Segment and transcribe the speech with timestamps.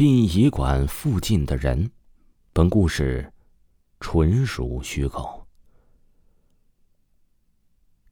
[0.00, 1.90] 殡仪馆附近的人，
[2.54, 3.30] 本故事
[4.00, 5.46] 纯属虚构。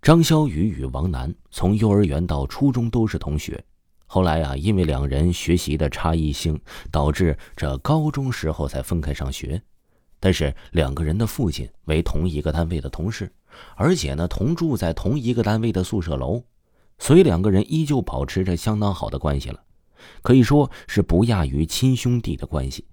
[0.02, 3.64] 张小雨与王楠从幼儿园到初中都是同学，
[4.04, 9.62] 后来啊，因为两人学习的差异性，导致这高中时候才分开上学。
[10.20, 13.32] 但是两个人的父亲为同一个单位的同事，
[13.76, 16.42] 而且呢，同住在同一个单位的宿舍楼，
[16.98, 19.64] 所以两个人依旧保持着相当好的关系了。
[20.22, 22.86] 可以说是不亚于亲兄弟的关系。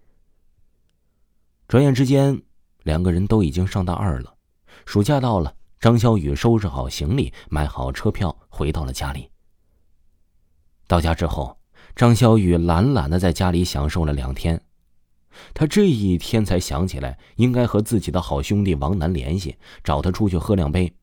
[1.68, 2.42] 转眼之间，
[2.84, 4.36] 两个人都已经上大二了。
[4.86, 9.30] 暑假到了，张小雨收拾好行李，买好车票，回到了家里。
[10.88, 11.58] 到家之后，
[11.96, 14.62] 张小雨懒懒的在家里享受了两天。
[15.54, 20.94] 他这一天才想起来，应该和自己的好兄弟王楠联系，找他出去喝两杯。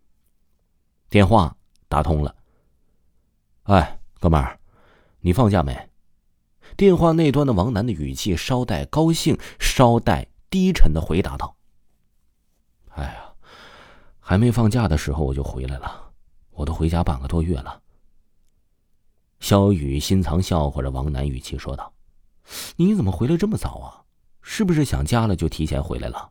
[1.11, 1.55] 电话
[1.89, 2.35] 打通了。
[3.65, 4.59] 哎，哥们儿，
[5.21, 5.77] 你放假没？
[6.77, 11.57] 电话那端的王楠的语气稍带高兴，稍带低沉的回答道
[12.97, 13.33] ：“哎呀，
[14.19, 16.11] 还没放假的时候我就回来了，
[16.51, 17.81] 我都回家半个多月了。”
[19.39, 21.93] 肖雨心藏笑话着王楠语气说道
[22.77, 24.03] ：“你怎么回来这么早啊？
[24.41, 26.31] 是不是想家了就提前回来了？”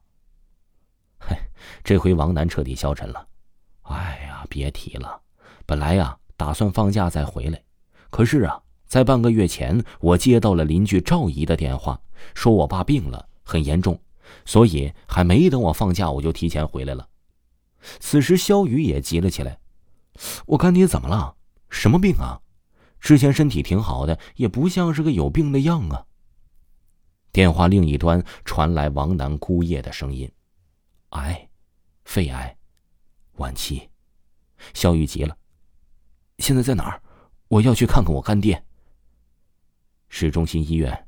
[1.20, 1.38] 嘿，
[1.84, 3.28] 这回王楠彻底消沉了。
[3.84, 5.22] “哎呀，别提了，
[5.66, 7.64] 本来呀打算放假再回来，
[8.10, 8.62] 可是啊。”
[8.92, 11.98] 在半个月前，我接到了邻居赵姨的电话，
[12.36, 13.98] 说我爸病了，很严重，
[14.44, 17.08] 所以还没等我放假，我就提前回来了。
[18.02, 19.58] 此时，肖雨也急了起来
[20.46, 21.34] ：“我干爹怎么了？
[21.70, 22.42] 什么病啊？
[23.00, 26.06] 之前身体挺好的，也不像是个有病的样啊。”
[27.32, 30.30] 电话另一端传来王楠姑爷的声音
[31.16, 31.48] ：“癌，
[32.04, 32.58] 肺癌，
[33.38, 33.90] 晚期。”
[34.76, 35.38] 肖雨急了
[36.40, 37.02] ：“现在在哪儿？
[37.48, 38.62] 我要去看看我干爹。”
[40.14, 41.08] 市中心医院，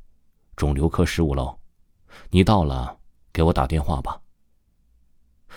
[0.55, 1.53] 肿瘤科十五楼，
[2.29, 2.97] 你到了，
[3.33, 4.19] 给我打电话吧。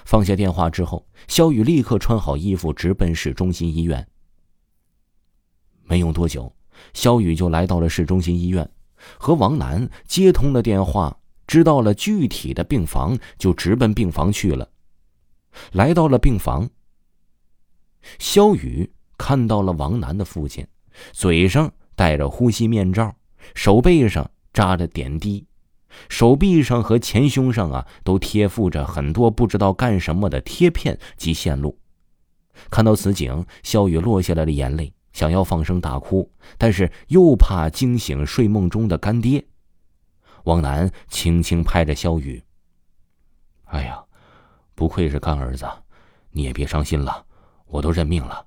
[0.05, 4.07] 放下电话之后，肖雨立刻穿好衣服，直奔市中心医院。
[5.85, 6.53] 没用多久，
[6.93, 8.69] 肖雨就来到了市中心医院，
[9.17, 14.69] 和王楠接通了电话，知道了具体的病房，就直奔病房去了。
[15.71, 16.69] 来到了病房，
[18.19, 20.67] 肖雨看到了王楠的父亲，
[21.13, 23.15] 嘴上戴着呼吸面罩。
[23.55, 25.47] 手背上扎着点滴，
[26.09, 31.79] 手臂上和前胸上啊都贴附着很多不知道干什么的贴片及线路。
[32.71, 39.45] 看到此景，肖雨落下来了眼泪，想要放声大哭，但是又怕惊醒睡梦中的干爹。
[40.45, 42.43] 王楠轻轻拍着肖雨
[43.67, 44.03] ：“哎呀，
[44.75, 45.67] 不愧是干儿子，
[46.31, 47.27] 你也别伤心了，
[47.67, 48.47] 我都认命了。”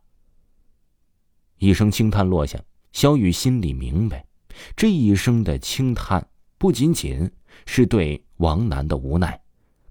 [1.59, 2.57] 一声轻叹落下，
[2.93, 4.25] 肖雨心里明白。
[4.75, 6.25] 这一声的轻叹，
[6.57, 7.29] 不仅仅
[7.65, 9.39] 是对王楠的无奈，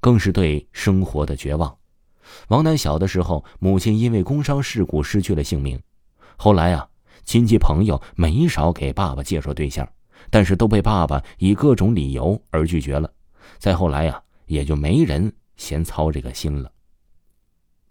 [0.00, 1.76] 更是对生活的绝望。
[2.48, 5.80] 王楠小的时候，母亲因为工伤事故失去了性命。
[6.36, 6.88] 后来啊，
[7.24, 9.88] 亲戚朋友没少给爸爸介绍对象，
[10.30, 13.10] 但是都被爸爸以各种理由而拒绝了。
[13.58, 16.70] 再后来呀，也就没人嫌操这个心了。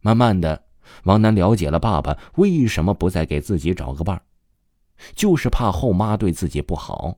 [0.01, 0.63] 慢慢的，
[1.03, 4.21] 王楠了解了爸爸为什么不再给自己找个伴儿。
[5.15, 7.17] 就是怕后妈对自己不好。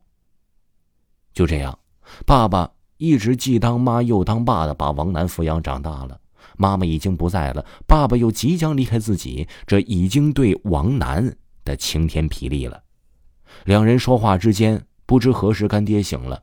[1.33, 1.77] 就这样，
[2.25, 6.19] 爸爸一直既当妈又当爸的把王楠抚养长大了。
[6.57, 12.81] 妈妈已经不在了，爸爸又即将离开自己，这已经对王楠的晴天霹雳了。
[13.65, 16.41] 两人说话之间，不知何时干爹醒了，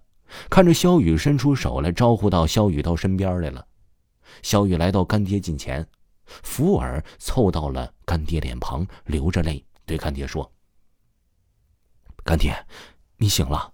[0.48, 3.66] 看着肖雨伸出手来招呼到肖雨到身边来了。
[4.42, 5.86] 肖雨来到干爹近前，
[6.24, 10.50] 扶耳凑到了干爹脸旁，流着泪对干爹说。
[12.26, 12.66] 干爹，
[13.18, 13.72] 你醒了，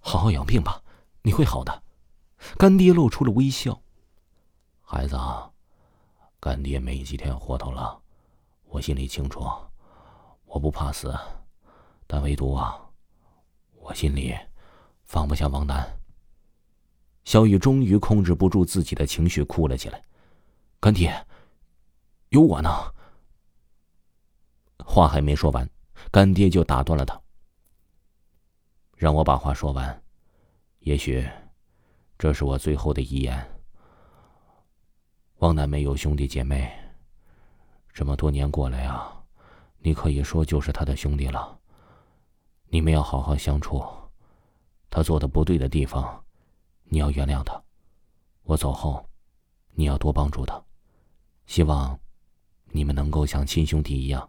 [0.00, 0.82] 好好养病吧，
[1.22, 1.84] 你会好的。
[2.58, 3.80] 干爹露出了微笑。
[4.82, 5.16] 孩子，
[6.40, 8.02] 干爹没几天活头了，
[8.64, 9.40] 我心里清楚。
[10.46, 11.16] 我不怕死，
[12.08, 12.76] 但唯独啊，
[13.76, 14.36] 我心里
[15.04, 15.88] 放不下王楠。
[17.24, 20.02] 小雨终于控制不住自己的情绪，哭了起来。
[20.80, 21.24] 干爹，
[22.30, 22.68] 有我呢。
[24.84, 25.70] 话还没说完，
[26.10, 27.20] 干爹就打断了他。
[28.96, 30.02] 让我把话说完，
[30.78, 31.22] 也许
[32.18, 33.46] 这是我最后的遗言。
[35.36, 36.66] 王楠没有兄弟姐妹，
[37.92, 39.22] 这么多年过来啊，
[39.80, 41.58] 你可以说就是他的兄弟了。
[42.68, 43.84] 你们要好好相处，
[44.88, 46.24] 他做的不对的地方，
[46.84, 47.62] 你要原谅他。
[48.44, 49.06] 我走后，
[49.74, 50.64] 你要多帮助他，
[51.44, 52.00] 希望
[52.70, 54.26] 你们能够像亲兄弟一样。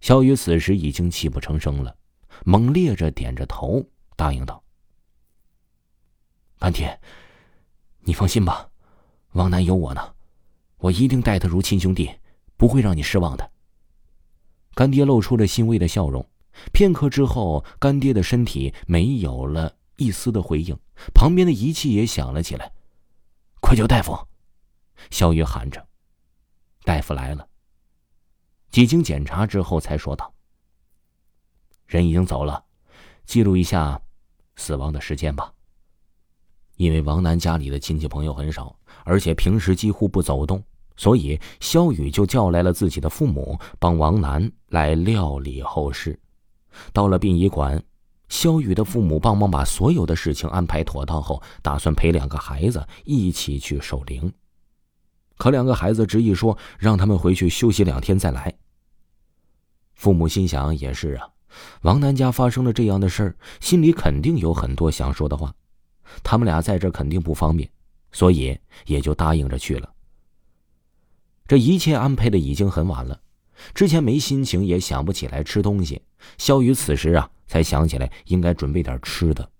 [0.00, 1.96] 小雨此时已经泣不成声了。
[2.44, 3.84] 猛烈着点着头，
[4.16, 4.62] 答应道
[6.58, 7.00] ：“干爹，
[8.00, 8.70] 你放心吧，
[9.32, 10.14] 王楠有我呢，
[10.78, 12.10] 我一定待他如亲兄弟，
[12.56, 13.50] 不会让你失望的。
[14.74, 16.24] 干爹露出了欣慰的笑容。
[16.72, 20.76] 片刻之后，干爹的身体没有了一丝的回应，
[21.14, 22.72] 旁边的仪器也响了起来。
[23.60, 24.18] 快叫大夫！
[25.10, 25.86] 肖雨喊着。
[26.84, 27.46] 大夫来了。
[28.70, 30.34] 几经检查之后，才说道
[31.90, 32.62] ：“人已经走了，
[33.26, 34.00] 记录一下
[34.54, 35.52] 死亡的时间吧。”
[36.78, 40.62] 因为王楠家里的亲戚朋友很少，而且平时几乎不走动，
[40.96, 46.18] 所以肖雨就叫来了自己的父母，帮王楠来料理后事。
[46.92, 47.82] 到了殡仪馆，
[48.28, 54.32] 肖雨的父母帮忙把所有的事情安排妥当后，打算陪两个孩子一起去守灵。
[55.36, 58.54] 可两个孩子执意说让他们回去休息两天再来。
[59.92, 61.28] 父母心想也是啊，
[61.82, 65.54] 王楠家发生了这样的事儿，心里肯定有很多想说的话，
[66.22, 67.68] 他们俩在这肯定不方便，
[68.12, 69.88] 所以也就答应着去了。
[71.46, 73.20] 这一切安排的已经很晚了。
[73.74, 76.00] 之前没心情，也想不起来吃东西。
[76.38, 79.50] 萧雨此时啊，才想起来应该准备点吃的。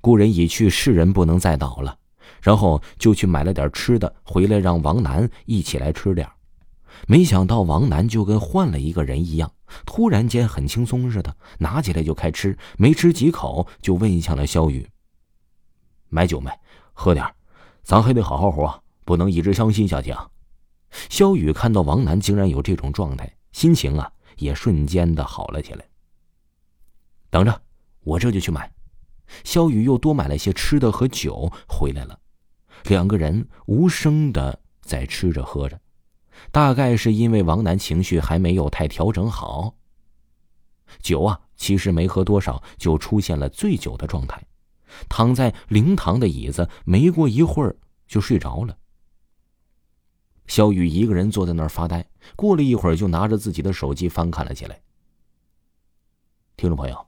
[0.00, 1.96] 故人已去，世人不能再倒了。
[2.42, 6.28] 然后就去买了点吃的回来，让王楠一起来吃点
[7.06, 9.52] 没想到王楠就跟换了一个人一样，
[9.84, 12.56] 突然间很轻松似的，拿起来就开吃。
[12.76, 14.88] 没吃几口，就问向了肖雨
[16.08, 16.50] ：“买酒没？
[16.92, 17.26] 喝点
[17.82, 20.28] 咱还得好好活，不能一直伤心下去啊。”
[21.10, 25.84] 肖雨看到王楠竟然有这种状态，心情啊也瞬间的好了起来。
[27.28, 27.60] 等着，
[28.02, 28.72] 我这就去买。
[29.44, 32.18] 肖雨又多买了些吃的和酒回来了，
[32.84, 35.78] 两个人无声的在吃着喝着，
[36.50, 39.74] 大概是因为王楠情绪还没有太调整好。
[41.00, 44.42] 酒啊，其实没喝多少就出现了醉酒的状态，
[45.08, 48.76] 躺在灵堂的椅子，没过一会儿就睡着了。
[50.46, 54.80] 肖雨一个人坐在那儿发呆，过了一会儿，就拿着自己的手机翻看了起来。
[56.56, 57.06] 听众朋友，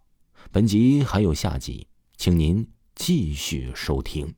[0.50, 1.86] 本集还有下集，
[2.16, 4.34] 请您继续收听。